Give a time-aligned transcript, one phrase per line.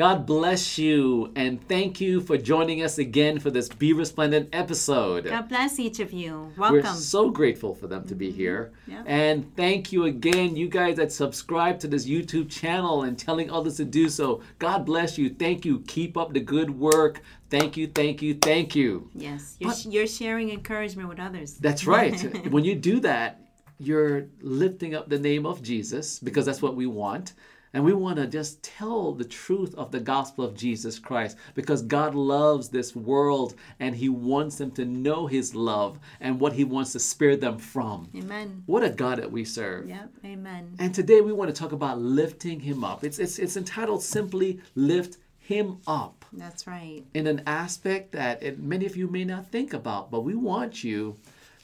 [0.00, 5.26] God bless you and thank you for joining us again for this Be Resplendent episode.
[5.26, 6.50] God bless each of you.
[6.56, 6.76] Welcome.
[6.76, 6.82] We're.
[6.84, 6.96] Mm-hmm.
[6.96, 8.72] so grateful for them to be here.
[8.86, 9.02] Yeah.
[9.04, 13.76] And thank you again, you guys that subscribe to this YouTube channel and telling others
[13.76, 14.40] to do so.
[14.58, 15.28] God bless you.
[15.28, 15.80] Thank you.
[15.80, 17.20] Keep up the good work.
[17.50, 19.10] Thank you, thank you, thank you.
[19.14, 21.58] yes, you're, you're sharing encouragement with others.
[21.58, 22.46] That's right.
[22.50, 23.42] when you do that,
[23.78, 27.34] you're lifting up the name of Jesus because that's what we want.
[27.72, 31.82] And we want to just tell the truth of the gospel of Jesus Christ because
[31.82, 36.64] God loves this world and He wants them to know His love and what He
[36.64, 38.08] wants to spare them from.
[38.16, 38.64] Amen.
[38.66, 39.88] What a God that we serve.
[39.88, 40.10] Yep.
[40.24, 40.74] Amen.
[40.78, 43.04] And today we want to talk about lifting Him up.
[43.04, 47.04] It's, it's, it's entitled simply Lift Him Up That's right.
[47.14, 50.82] in an aspect that it, many of you may not think about, but we want
[50.82, 51.16] you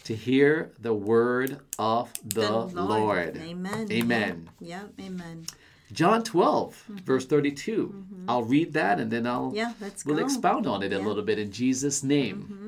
[0.04, 3.36] to hear the word of the, Lord.
[3.38, 3.90] Amen.
[3.90, 4.48] Amen.
[4.60, 4.92] Yep.
[5.00, 5.46] Amen.
[5.92, 7.04] John 12, mm-hmm.
[7.04, 7.86] verse 32.
[7.86, 8.30] Mm-hmm.
[8.30, 10.24] I'll read that and then I'll Yeah, let's we'll go.
[10.24, 12.48] expound on it a little bit in Jesus' name.
[12.50, 12.65] Mm-hmm.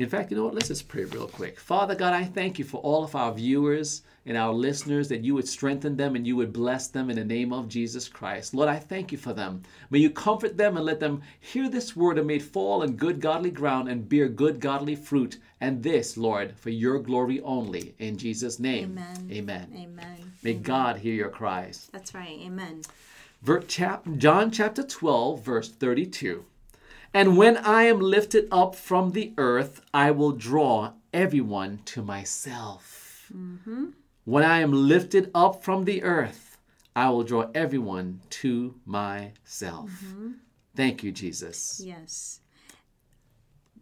[0.00, 0.54] In fact, you know what?
[0.54, 1.60] Let's just pray real quick.
[1.60, 5.34] Father God, I thank you for all of our viewers and our listeners that you
[5.34, 8.54] would strengthen them and you would bless them in the name of Jesus Christ.
[8.54, 9.62] Lord, I thank you for them.
[9.90, 12.96] May you comfort them and let them hear this word and may it fall in
[12.96, 15.36] good godly ground and bear good godly fruit.
[15.60, 17.94] And this, Lord, for your glory only.
[17.98, 18.96] In Jesus' name.
[18.98, 19.28] Amen.
[19.30, 19.72] Amen.
[19.76, 20.32] Amen.
[20.42, 21.90] May God hear your cries.
[21.92, 22.38] That's right.
[22.40, 22.80] Amen.
[23.42, 26.46] Ver- chap- John chapter 12, verse 32.
[27.12, 33.30] And when I am lifted up from the earth, I will draw everyone to myself.
[33.34, 33.86] Mm-hmm.
[34.24, 36.58] When I am lifted up from the earth,
[36.94, 39.90] I will draw everyone to myself.
[39.90, 40.30] Mm-hmm.
[40.76, 41.80] Thank you, Jesus.
[41.84, 42.40] Yes.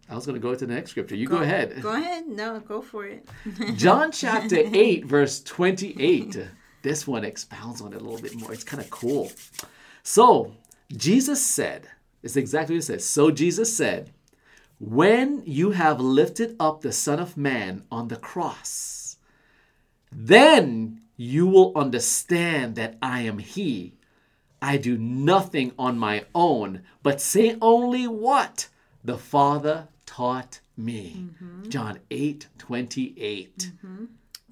[0.08, 1.14] I was going to go to the next scripture.
[1.14, 1.82] You go, ahead.
[1.82, 2.26] Go ahead.
[2.26, 3.28] No, go for it.
[3.76, 6.48] John chapter 8, verse 28.
[6.80, 8.52] This one expounds on it a little bit more.
[8.52, 9.30] It's kind of cool.
[10.02, 10.54] So,
[10.96, 11.88] Jesus said,
[12.22, 13.04] it's exactly what it says.
[13.04, 14.12] So, Jesus said,
[14.78, 19.16] When you have lifted up the Son of Man on the cross,
[20.10, 23.94] then you will understand that I am He.
[24.60, 28.68] I do nothing on my own, but say only what
[29.04, 31.26] the Father taught me.
[31.42, 31.68] Mm-hmm.
[31.68, 33.58] John 8 28.
[33.58, 34.04] Mm-hmm.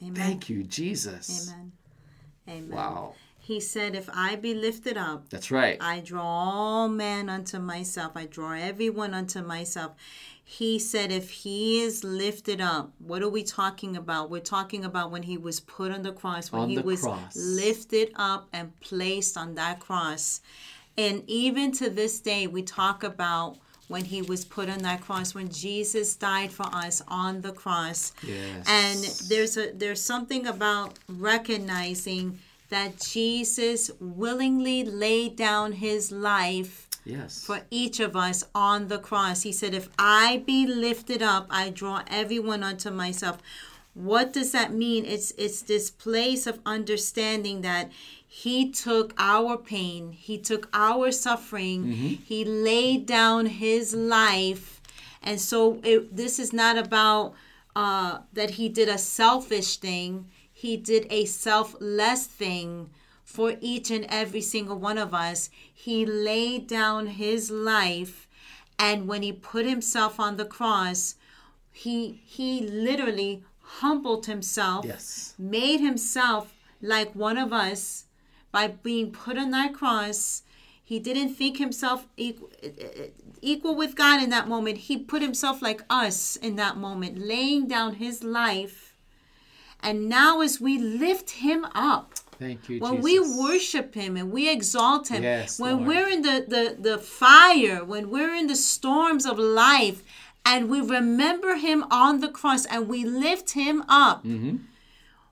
[0.03, 0.15] Amen.
[0.15, 1.51] Thank you, Jesus.
[1.51, 1.73] Amen.
[2.49, 2.77] Amen.
[2.77, 3.15] Wow.
[3.47, 5.77] He said, If I be lifted up, That's right.
[5.81, 8.13] I draw all men unto myself.
[8.17, 9.93] I draw everyone unto myself.
[10.49, 14.31] He said, if he is lifted up, what are we talking about?
[14.31, 17.37] We're talking about when he was put on the cross, when On he was cross.
[17.37, 20.41] lifted up and placed on that cross.
[20.97, 23.59] And even to this day, we talk about
[23.89, 28.13] when he was put on that cross, when Jesus died for us on the cross.
[28.25, 28.67] Yes.
[28.69, 32.39] And there's a there's something about recognizing
[32.69, 37.45] that Jesus willingly laid down his life yes.
[37.45, 39.43] for each of us on the cross.
[39.43, 43.39] He said, If I be lifted up, I draw everyone unto myself.
[43.95, 45.07] What does that mean?
[45.07, 47.91] It's it's this place of understanding that
[48.27, 51.85] he took our pain, he took our suffering,
[52.27, 54.83] he laid down his life.
[55.23, 57.33] And so it, this is not about
[57.75, 60.29] uh, that he did a selfish thing.
[60.67, 62.91] He did a selfless thing
[63.25, 65.49] for each and every single one of us.
[65.73, 68.27] He laid down his life,
[68.77, 71.15] and when he put himself on the cross,
[71.73, 73.45] he he literally
[73.81, 75.35] humbled himself, Yes.
[75.39, 78.07] made himself like one of us
[78.51, 80.43] by being put on that cross.
[80.83, 82.51] He didn't think himself equal,
[83.41, 84.79] equal with God in that moment.
[84.79, 88.86] He put himself like us in that moment, laying down his life.
[89.81, 93.05] And now, as we lift him up, Thank you, when Jesus.
[93.05, 95.87] we worship him and we exalt him Yes, when Lord.
[95.89, 100.03] we're in the, the the fire when we're in the storms of life
[100.45, 104.57] and we remember him on the cross and we lift him up Mm-hmm.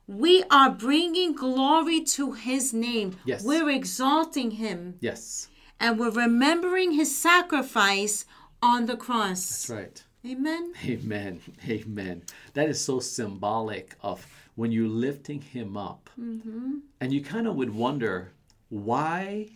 [0.07, 3.43] we are bringing glory to his name Yes.
[3.43, 5.47] we're exalting him Yes.
[5.79, 8.25] and we're remembering his sacrifice
[8.61, 10.03] on the cross That's right.
[10.25, 11.39] Amen Amen.
[11.69, 12.23] Amen.
[12.53, 14.25] That is so symbolic of
[14.55, 16.09] when you're lifting him up.
[16.19, 16.79] Mm-hmm.
[17.01, 18.31] And you kind of would wonder
[18.69, 19.47] why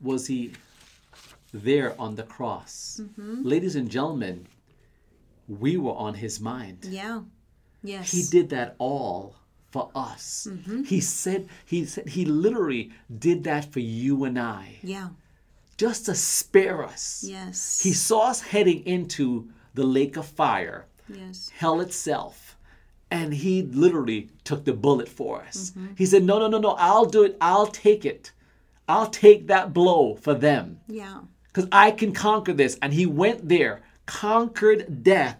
[0.00, 0.52] was he
[1.52, 3.00] there on the cross?
[3.02, 3.42] Mm-hmm.
[3.42, 4.46] Ladies and gentlemen,
[5.48, 6.78] we were on his mind.
[6.88, 7.20] yeah
[7.82, 9.34] yes He did that all
[9.70, 10.46] for us.
[10.50, 10.82] Mm-hmm.
[10.84, 12.90] He said he said he literally
[13.26, 14.78] did that for you and I.
[14.82, 15.08] yeah
[15.80, 17.24] Just to spare us.
[17.26, 19.48] yes He saw us heading into
[19.78, 20.80] the lake of fire,
[21.20, 22.56] yes hell itself.
[23.18, 23.54] And he
[23.84, 25.58] literally took the bullet for us.
[25.70, 25.94] Mm-hmm.
[26.00, 27.36] He said, No, no, no, no, I'll do it.
[27.40, 28.32] I'll take it.
[28.92, 30.64] I'll take that blow for them
[31.00, 31.20] Yeah.
[31.48, 32.72] because I can conquer this.
[32.82, 33.74] And he went there,
[34.06, 35.38] conquered death,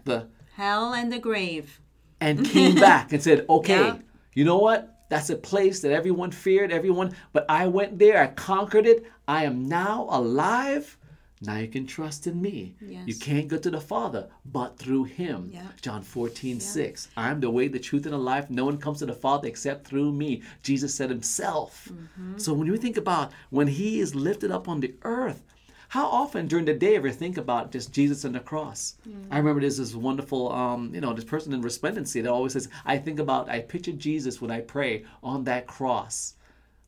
[0.55, 1.79] Hell and the grave.
[2.19, 3.97] and came back and said, Okay, Yeah.
[4.37, 4.79] you know what?
[5.09, 8.99] That's a place that everyone feared, everyone, but I went there, I conquered it.
[9.31, 10.97] I am now alive.
[11.41, 12.75] Now you can trust in me.
[13.05, 15.49] You can't go to the Father but through him.
[15.53, 15.67] Yeah.
[15.81, 17.07] John 14, 6.
[17.15, 18.49] I'm the way, the truth, and the life.
[18.49, 20.41] No one comes to the Father except through me.
[20.63, 21.87] Jesus said himself.
[21.89, 22.39] Mm-hmm.
[22.39, 25.41] So when you think about when he is lifted up on the earth,
[25.87, 28.95] how often during the day ever think about just Jesus and the cross?
[29.31, 32.67] I remember there's this wonderful, um, you know, this person in Resplendency that always says,
[32.85, 36.35] I think about, I picture Jesus when I pray on that cross,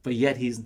[0.03, 0.61] but yet he's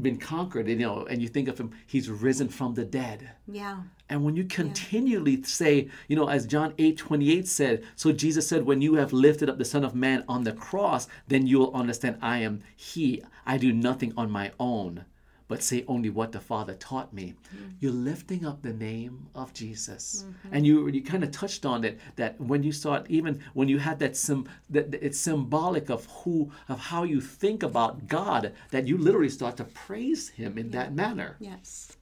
[0.00, 3.30] been conquered, and, you know, and you think of him, he's risen from the dead.
[3.46, 3.82] Yeah.
[4.08, 8.64] And when you continually say, you know, as John 8 28 said, so Jesus said,
[8.64, 11.74] when you have lifted up the Son of Man on the cross, then you will
[11.74, 13.22] understand I am He.
[13.44, 15.04] I do nothing on my own,
[15.52, 17.34] but say only what the Father taught me.
[17.54, 17.74] Mm.
[17.78, 20.24] You're lifting up the name of Jesus.
[20.24, 20.54] Mm-hmm.
[20.54, 23.78] And you you kind of touched on it that when you start, even when you
[23.78, 28.54] had that, sim, that that it's symbolic of who, of how you think about God,
[28.70, 31.98] that you literally start to praise Him in that manner Yes.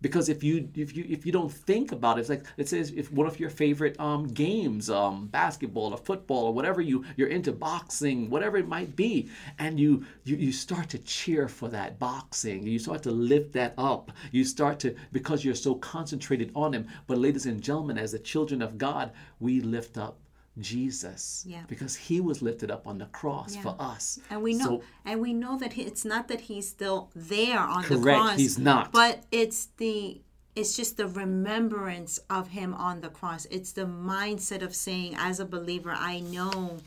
[0.00, 2.92] Because if you if you if you don't think about it, it's like it says
[2.96, 7.28] if one of your favorite um, games, um, basketball or football or whatever you you're
[7.28, 9.28] into boxing, whatever it might be,
[9.58, 13.74] and you you you start to cheer for that boxing, you start to lift that
[13.76, 16.86] up, you start to because you're so concentrated on him.
[17.06, 20.18] But ladies and gentlemen, as the children of God, we lift up
[20.60, 21.62] Jesus Yeah.
[21.68, 23.62] because he was lifted up on the cross Yeah.
[23.62, 24.18] for us.
[24.30, 27.58] And we know, So- and we know that he, it's not that he's still there
[27.60, 28.36] on the Correct, cross.
[28.38, 28.92] he's not.
[28.92, 30.20] But it's the,
[30.56, 33.46] it's just the remembrance of him on the cross.
[33.50, 36.78] It's the mindset of saying, as a believer, I know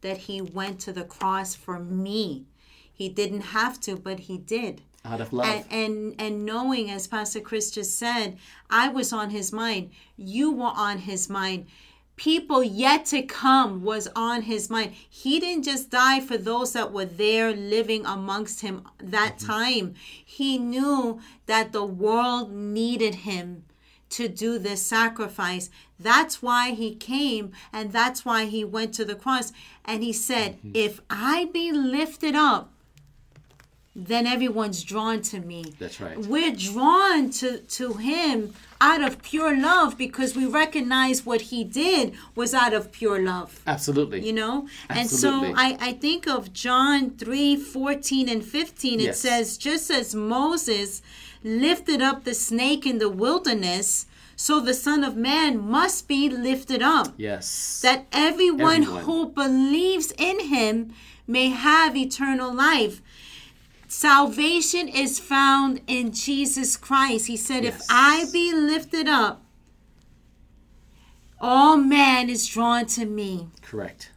[0.00, 2.46] that he went to the cross for me.
[2.92, 4.82] He didn't have to, but he did.
[5.04, 5.46] out of love.
[5.46, 8.36] And, and and knowing, as Pastor Chris just said,
[8.70, 9.90] I was on his mind.
[10.16, 11.66] You were on his mind.
[12.16, 14.92] People yet to come was on his mind.
[15.08, 19.46] He didn't just die for those that were there living amongst him that mm-hmm.
[19.46, 19.94] time.
[20.24, 23.64] He knew that the world needed him
[24.10, 25.70] to do this sacrifice.
[25.98, 29.52] That's why he came and that's why he went to the cross.
[29.84, 30.72] And he said, mm-hmm.
[30.74, 32.72] If I be lifted up,
[33.94, 35.74] then everyone's drawn to me.
[35.78, 36.18] That's right.
[36.18, 42.14] We're drawn to, to him out of pure love because we recognize what he did
[42.34, 43.60] was out of pure love.
[43.66, 44.26] Absolutely.
[44.26, 44.66] You know?
[44.88, 49.00] And so I, I think of John 3 14 and 15.
[49.00, 49.18] It Yes.
[49.20, 51.00] says, Just as Moses
[51.44, 54.06] lifted up the snake in the wilderness,
[54.36, 57.80] so the Son of Man must be lifted up yes.
[57.82, 59.04] that everyone, Everyone.
[59.04, 60.92] who believes in him
[61.26, 63.00] may have eternal life.
[63.92, 67.26] Salvation is found in Jesus Christ.
[67.26, 69.42] He said, If I be lifted up,
[71.38, 73.48] all man is drawn to me.
[73.60, 74.10] Correct.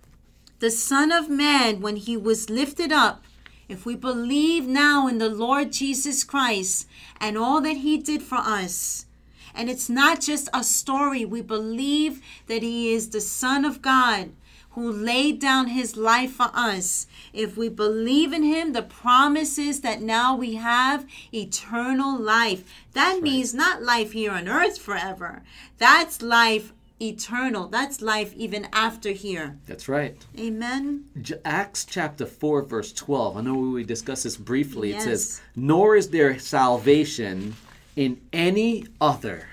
[0.59, 3.25] The Son of Man, when he was lifted up,
[3.67, 6.87] if we believe now in the Lord Jesus Christ
[7.19, 9.07] and all that he did for us,
[9.53, 14.31] and it's not just a story, we believe that he is the Son of God
[14.75, 17.07] who laid down his life for us.
[17.33, 22.63] If we believe in him, the promise is that now we have eternal life.
[22.93, 25.41] That means not life here on earth forever,
[25.77, 27.67] that's life eternal.
[27.67, 29.57] That's life even after here.
[29.65, 30.15] That's right.
[30.39, 31.05] Amen.
[31.43, 33.37] Acts chapter 4, verse 12.
[33.37, 34.91] I know we discussed this briefly.
[34.91, 35.01] Yes.
[35.01, 37.55] It says, Nor is there salvation
[37.95, 39.47] in any other,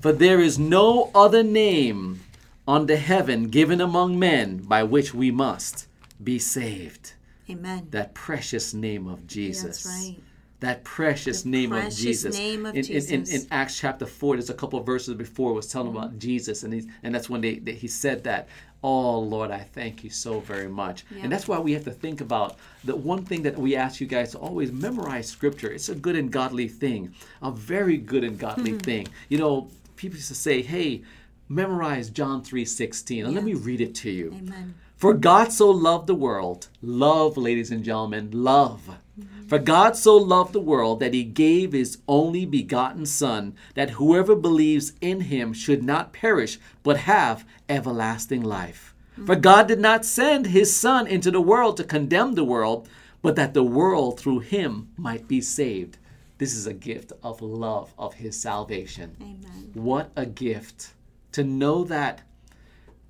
[0.00, 2.20] for there is no other name
[2.66, 5.86] under heaven given among men by which we must
[6.22, 7.14] be saved.
[7.50, 7.88] Amen.
[7.90, 9.82] That precious name of Jesus.
[9.82, 10.16] That's right.
[10.60, 12.38] That precious The name precious of Jesus.
[12.38, 15.50] name of in, in- In, in, Acts chapter 4, there's a couple of verses before
[15.50, 15.96] it was telling Mm-hmm.
[15.96, 18.48] about Jesus, and, he's, and that's when they, they, he said that.
[18.84, 21.04] Oh, Lord, I thank you so very much.
[21.10, 21.22] Yeah.
[21.24, 24.06] And that's why we have to think about the one thing that we ask you
[24.08, 25.70] guys to always memorize scripture.
[25.72, 28.78] It's a good and godly thing, a very good and godly Mm-hmm.
[28.78, 29.08] thing.
[29.28, 31.02] You know, people used to say, hey,
[31.48, 33.24] memorize John 3.16.
[33.24, 34.34] And let me read it to you.
[34.34, 34.74] Amen.
[34.96, 38.98] For God so loved the world, love, ladies and gentlemen, love.
[39.18, 39.48] Mm-hmm.
[39.48, 44.36] For God so loved the world that he gave his only begotten Son, that whoever
[44.36, 48.94] believes in him should not perish, but have everlasting life.
[49.16, 49.40] For mm-hmm.
[49.40, 52.88] God did not send his Son into the world to condemn the world,
[53.22, 55.98] but that the world through him might be saved.
[56.38, 59.16] This is a gift of love of his salvation.
[59.20, 59.70] Amen.
[59.74, 60.92] What a gift
[61.32, 62.22] to know that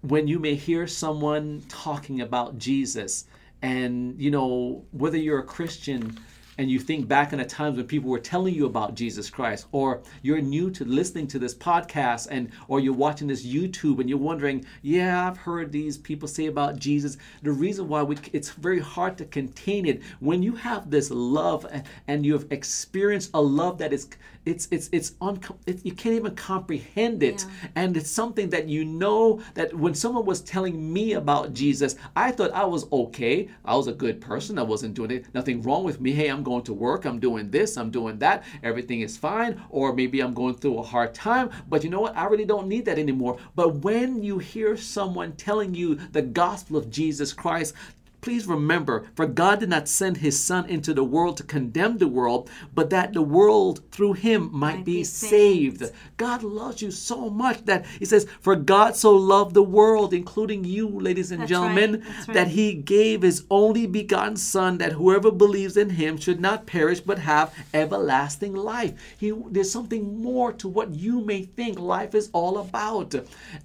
[0.00, 3.26] when you may hear someone talking about Jesus,
[3.62, 6.18] and you know, whether you're a Christian
[6.62, 9.66] and you think back on the times when people were telling you about Jesus Christ,
[9.72, 14.08] or you're new to listening to this podcast and or you're watching this YouTube and
[14.08, 17.16] you're wondering, yeah, I've heard these people say about Jesus.
[17.42, 21.66] The reason why we, it's very hard to contain it when you have this love
[22.06, 24.06] and, you have experienced a love that is
[24.44, 27.44] it's it's it's on it, you can't even comprehend it.
[27.48, 27.68] Yeah.
[27.76, 32.30] and it's something that you know that when someone was telling me about jesus i
[32.30, 33.48] thought i was okay.
[33.64, 34.58] I was a good person.
[34.58, 35.26] I wasn't doing it.
[35.34, 36.12] Nothing wrong with me.
[36.12, 39.94] Hey i'm going to work i'm doing this i'm doing that everything is fine or
[39.94, 41.50] maybe i'm going through a hard time.
[41.68, 42.16] But you know what?
[42.16, 43.38] I really don't need that anymore.
[43.54, 47.74] But when you hear someone telling you the gospel of jesus christ
[48.22, 52.06] Please remember, for God did not send his Son into the world to condemn the
[52.06, 55.80] world, but that the world through him might, Might be, be saved.
[55.80, 55.92] saved.
[56.18, 60.62] God loves you so much that he says, For God so loved the world, including
[60.64, 64.92] you, ladies and That's gentlemen, right, that's that he gave his only begotten Son, that
[64.92, 68.94] whoever believes in him should not perish but have everlasting life.
[69.18, 73.16] He, there's something more to what you may think life is all about,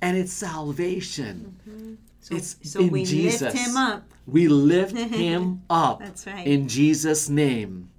[0.02, 1.58] and it's salvation.
[1.70, 1.94] Mm-hmm.
[2.28, 3.42] So, It's so in we Jesus.
[3.42, 4.04] lift him up.
[4.26, 6.00] We lift him up.
[6.00, 6.46] That's right.
[6.46, 7.90] In Jesus' name.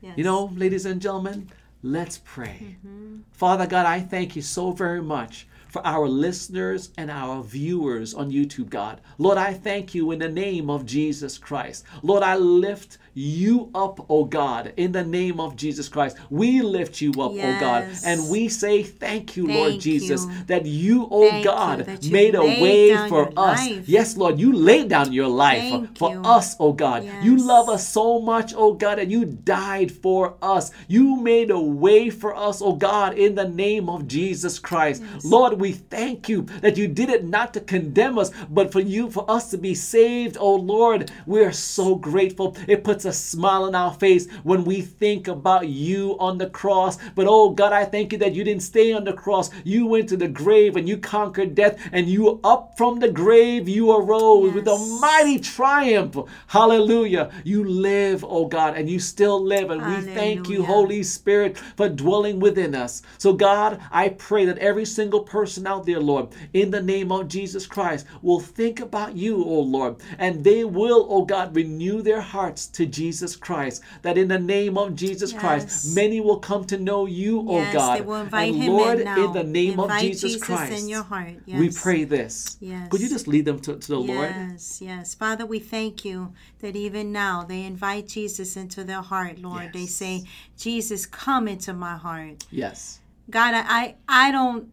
[0.00, 0.16] Yes.
[0.16, 1.50] You know, ladies and gentlemen,
[1.82, 2.76] let's pray.
[2.86, 3.22] Mm-hmm.
[3.32, 8.30] Father God, I thank you so very much for our listeners and our viewers on
[8.30, 9.00] YouTube, God.
[9.18, 11.84] Lord, I thank you in the name of Jesus Christ.
[12.04, 16.16] Lord, I lift you up, oh God, in the name of Jesus Christ.
[16.30, 20.44] We lift you up, oh God, and we say thank you, Lord Thank Jesus, you.
[20.46, 23.68] that you, oh Thank God, you made a way for us.
[23.68, 23.88] life.
[23.88, 26.22] Yes, Lord, you laid down your life Thank for you.
[26.22, 27.08] us, oh God.
[27.22, 30.72] You love us so much, oh God, and you died for us.
[30.88, 35.02] You made a way for us, oh God, in the name of Jesus Christ.
[35.24, 39.10] Lord, we thank you that you did it not to condemn us, but for you,
[39.10, 41.10] for us to be saved, oh Lord.
[41.24, 42.54] We are so grateful.
[42.68, 46.98] It puts a smile on our face when we think about you on the cross.
[47.14, 49.48] But oh God, I thank you that you didn't stay on the cross.
[49.64, 53.66] You went to the grave and you conquered death, and you up from the grave,
[53.66, 56.18] you arose with a mighty triumph.
[56.48, 57.30] Hallelujah.
[57.42, 59.70] You live, oh God, and you still live.
[59.70, 63.00] And we thank you, Holy Spirit, for dwelling within us.
[63.16, 67.28] So, God, I pray that every single person out there, Lord, in the name of
[67.28, 72.20] Jesus Christ, will think about you, oh Lord, and they will, oh God, renew their
[72.20, 73.82] hearts to Jesus Christ.
[74.02, 77.72] That in the name of Jesus Christ, many will come to know you, oh Yes,
[77.72, 77.98] God.
[77.98, 79.24] they will invite and him Lord, in now.
[79.26, 81.34] in the name Invite of Jesus, Jesus Christ, in your heart.
[81.46, 82.56] we pray this.
[82.60, 82.88] Yes.
[82.88, 84.30] Could you just lead them to, to the Lord?
[84.30, 85.14] Yes, yes.
[85.14, 89.72] Father, we thank you that even now they invite Jesus into their heart, Lord.
[89.72, 90.24] They say,
[90.58, 92.44] Jesus, come into my heart.
[92.50, 93.00] Yes.
[93.30, 94.70] God, I, I, I don't,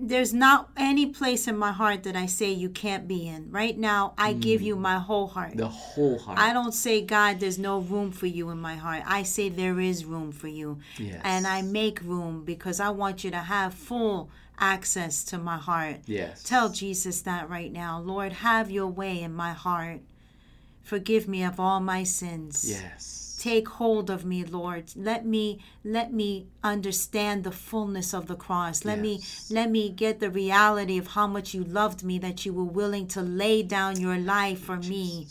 [0.00, 3.50] there's not any place in my heart that I say you can't be in.
[3.50, 4.80] Right now, I give you mm.
[4.80, 5.56] my whole heart.
[5.56, 6.38] The whole heart.
[6.38, 9.02] I don't say, God, there's no room for you in my heart.
[9.06, 10.78] I say there is room for you.
[10.98, 11.20] Yes.
[11.24, 15.98] And I make room because I want you to have full access to my heart.
[16.06, 16.42] Yes.
[16.42, 18.00] Tell Jesus that right now.
[18.00, 20.00] Lord, have your way in my heart.
[20.82, 22.64] Forgive me of all my sins.
[22.68, 23.27] Yes.
[23.38, 24.92] Take hold of me, Lord.
[24.96, 28.84] Let me let me understand the fullness of the cross.
[28.84, 29.02] Let Yes.
[29.50, 32.64] me let me get the reality of how much you loved me that you were
[32.64, 35.28] willing to lay down your life for me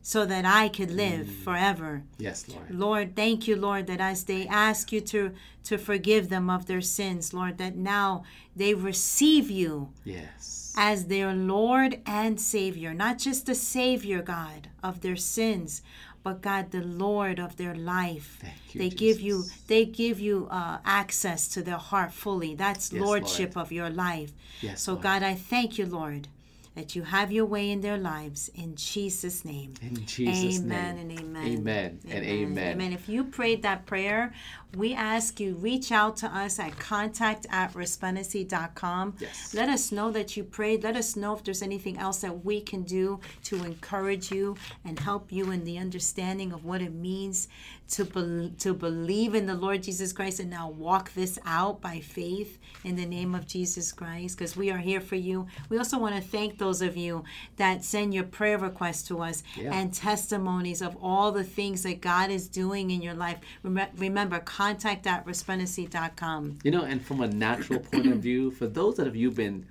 [0.00, 1.44] so that I could live Mm.
[1.44, 2.02] forever.
[2.18, 2.70] Yes, Lord.
[2.74, 5.32] Lord, thank you, Lord, that as they ask you to
[5.64, 8.22] to forgive them of their sins, Lord, that now
[8.56, 10.74] they receive you Yes.
[10.76, 15.80] as their Lord and Savior, not just the Savior, God, of their sins,
[16.24, 18.38] but God, the Lord of their life.
[18.40, 22.54] Thank you, they give you they give you uh, access to their heart fully.
[22.56, 24.32] That's Yes, lordship of your life.
[24.60, 25.02] Yes, so, Lord.
[25.04, 26.28] God, I thank you, Lord,
[26.74, 28.50] that you have your way in their lives.
[28.54, 29.74] In Jesus' name.
[29.82, 31.10] In Jesus' amen name.
[31.10, 31.46] and amen.
[31.46, 32.72] Amen and amen.
[32.72, 32.92] Amen.
[32.92, 34.32] If you prayed that prayer,
[34.76, 39.16] we ask you reach out to us at contact at resplendency.com.
[39.20, 39.54] Yes.
[39.54, 40.82] Let us know that you prayed.
[40.82, 44.98] Let us know if there's anything else that we can do to encourage you and
[44.98, 47.48] help you in the understanding of what it means
[47.86, 52.00] to bel to believe in the Lord Jesus Christ and now walk this out by
[52.00, 55.46] faith in the name of Jesus Christ because we are here for you.
[55.68, 57.24] We also want to thank those of you
[57.56, 59.74] that send your prayer requests to us Yeah.
[59.74, 63.38] and testimonies of all the things that God is doing in your life.
[63.62, 66.58] Rem- remember, contact at resplendency.com.
[66.64, 69.66] You know, and from a natural point of view, for those that have you been,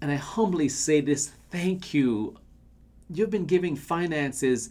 [0.00, 2.36] and I humbly say this, thank you.
[3.08, 4.70] You've been giving finances,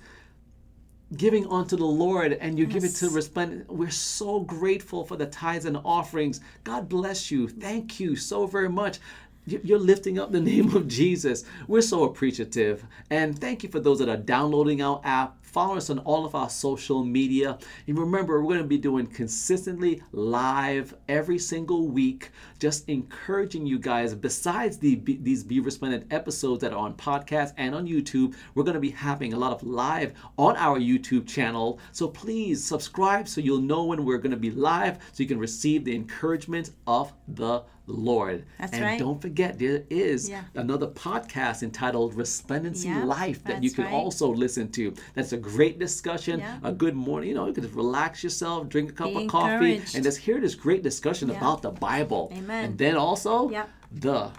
[1.16, 3.14] giving unto the Lord, and you give it to Yes.
[3.14, 3.72] Resplendent.
[3.72, 6.42] We're so grateful for the tithes and offerings.
[6.64, 7.48] God bless you.
[7.48, 9.00] Thank you so very much.
[9.48, 11.46] You're lifting up the name of Jesus.
[11.68, 12.84] We're so appreciative.
[13.10, 16.36] And thank you for those that are downloading our app, follow us on all of
[16.36, 17.58] our social media.
[17.88, 23.80] And remember, we're going to be doing consistently live every single week, just encouraging you
[23.80, 24.14] guys.
[24.14, 28.74] Besides the, these Be Resplendent episodes that are on podcast and on YouTube, we're going
[28.74, 31.80] to be having a lot of live on our YouTube channel.
[31.94, 35.40] So please subscribe so you'll know when we're going to be live so you can
[35.40, 38.46] receive the encouragement of the Lord.
[38.60, 39.00] That's and right.
[39.00, 40.46] don't forget, there is Yeah.
[40.56, 43.94] another podcast entitled Resplendency Yeah, Life that you can right.
[43.94, 44.94] also listen to.
[45.14, 46.60] That's a great discussion, Yeah.
[46.64, 47.30] a good morning.
[47.30, 49.96] You know, you can just relax yourself, drink a cup Be of coffee, encouraged.
[49.96, 51.38] and just hear this great discussion Yeah.
[51.38, 52.32] about the Bible.
[52.36, 52.66] Amen.
[52.66, 53.70] And then also, Yep.
[53.92, 54.32] the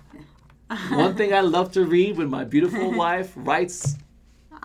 [0.91, 3.97] one thing I love to read when my beautiful wife writes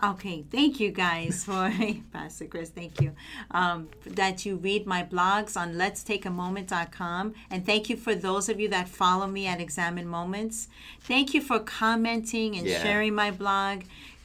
[0.04, 1.72] Okay, thank you guys for
[2.12, 2.70] Pastor Chris.
[2.70, 3.12] Thank you
[3.52, 8.12] um, that you read my blogs on Let's Take a Moment.com, and thank you for
[8.12, 10.66] those of you that follow me at Examine Moments.
[11.02, 12.82] Thank you for commenting and Yeah.
[12.82, 13.82] sharing my blog,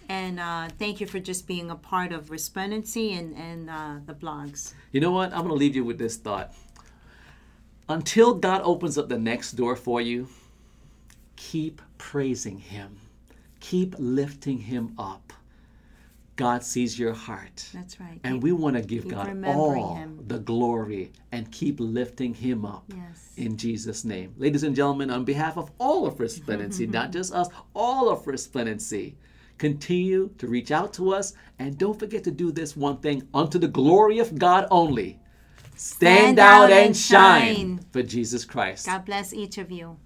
[0.10, 4.14] and uh, thank you for just being a part of Resplendency and and uh, the
[4.14, 4.74] blogs.
[4.92, 5.32] You know what?
[5.34, 6.54] I'm going to leave you with this thought.
[7.90, 10.28] Until God opens up the next door for you,
[11.36, 12.98] keep praising Him,
[13.60, 15.32] keep lifting Him up.
[16.36, 17.68] God sees your heart.
[17.74, 18.20] That's right.
[18.24, 20.24] And we want to give God all Him.
[20.28, 23.34] the glory and keep lifting Him up Yes.
[23.38, 24.36] in Jesus' name.
[24.38, 29.16] Ladies and gentlemen, on behalf of all of Resplendency, not just us, all of Resplendency,
[29.58, 31.34] continue to reach out to us.
[31.60, 35.20] And don't forget to do this one thing unto the glory of God only.
[35.76, 37.86] Stand, out, and shine, shine.
[37.92, 38.88] for Jesus Christ.
[38.88, 39.98] God bless each of you.